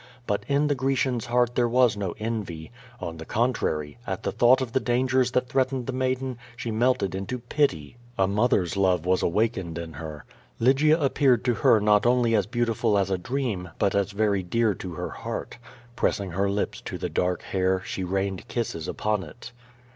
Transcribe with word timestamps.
But 0.25 0.45
in 0.47 0.65
the 0.65 0.73
Grecian's 0.73 1.27
heart 1.27 1.53
there 1.53 1.69
was 1.69 1.95
no 1.95 2.15
envy. 2.17 2.71
On 2.99 3.17
the 3.17 3.23
con 3.23 3.53
trary, 3.53 3.97
at 4.07 4.23
thought 4.23 4.59
of 4.59 4.71
the 4.71 4.79
dangers 4.79 5.29
that 5.33 5.47
threatened 5.47 5.85
the 5.85 5.93
maiden, 5.93 6.39
she 6.55 6.71
melted 6.71 7.13
into 7.13 7.37
pity; 7.37 7.97
a 8.17 8.25
mother's 8.25 8.75
love 8.75 9.05
was 9.05 9.21
awakened 9.21 9.77
in 9.77 9.93
her. 9.93 10.25
Lygia 10.59 10.99
appeared 10.99 11.45
to 11.45 11.53
her 11.53 11.79
not 11.79 12.07
only 12.07 12.33
as 12.33 12.47
beautiful 12.47 12.97
as 12.97 13.11
a 13.11 13.17
dream, 13.19 13.69
but 13.77 13.93
as 13.93 14.11
very 14.11 14.41
dear 14.41 14.73
to 14.73 14.93
her 14.95 15.09
heart. 15.11 15.59
Pressing 15.95 16.31
her 16.31 16.49
lips 16.49 16.81
to 16.81 16.97
the 16.97 17.07
dark 17.07 17.43
hair, 17.43 17.83
she 17.85 18.03
rained 18.03 18.47
kisses 18.47 18.87
upon 18.87 19.21
it. 19.23 19.51